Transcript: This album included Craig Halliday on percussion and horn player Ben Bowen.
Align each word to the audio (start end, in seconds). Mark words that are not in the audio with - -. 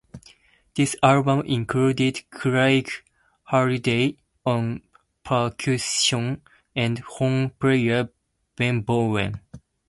This 0.73 0.95
album 1.03 1.41
included 1.45 2.23
Craig 2.31 2.89
Halliday 3.43 4.17
on 4.43 4.81
percussion 5.23 6.41
and 6.75 6.97
horn 6.97 7.51
player 7.51 8.09
Ben 8.55 8.81
Bowen. 8.81 9.39